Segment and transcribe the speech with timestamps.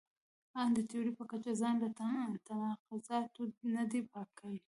[0.61, 1.89] ان د تیوري په کچه ځان له
[2.47, 3.41] تناقضاتو
[3.75, 4.59] نه دی پاک کړی.